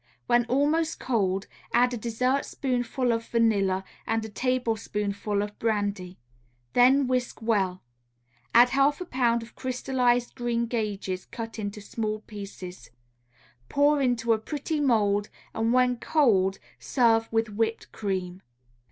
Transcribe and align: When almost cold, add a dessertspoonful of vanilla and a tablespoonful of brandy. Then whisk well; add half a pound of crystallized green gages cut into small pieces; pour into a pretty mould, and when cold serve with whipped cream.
When 0.25 0.45
almost 0.45 0.99
cold, 0.99 1.45
add 1.73 1.93
a 1.93 1.97
dessertspoonful 1.97 3.11
of 3.11 3.27
vanilla 3.27 3.83
and 4.07 4.25
a 4.25 4.29
tablespoonful 4.29 5.43
of 5.43 5.59
brandy. 5.59 6.17
Then 6.73 7.05
whisk 7.05 7.39
well; 7.43 7.83
add 8.51 8.69
half 8.69 8.99
a 8.99 9.05
pound 9.05 9.43
of 9.43 9.53
crystallized 9.55 10.33
green 10.33 10.65
gages 10.65 11.25
cut 11.27 11.59
into 11.59 11.81
small 11.81 12.21
pieces; 12.21 12.89
pour 13.69 14.01
into 14.01 14.33
a 14.33 14.39
pretty 14.39 14.79
mould, 14.79 15.29
and 15.53 15.71
when 15.71 15.97
cold 15.97 16.57
serve 16.79 17.31
with 17.31 17.49
whipped 17.49 17.91
cream. 17.91 18.41